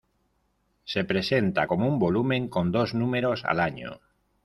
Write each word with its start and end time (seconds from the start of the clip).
Se 0.83 1.03
presenta 1.03 1.67
como 1.67 1.87
un 1.87 1.99
volumen 1.99 2.49
con 2.49 2.71
dos 2.71 2.95
números 2.95 3.45
al 3.45 3.59
año. 3.59 4.01